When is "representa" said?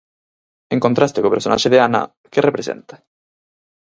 2.47-2.95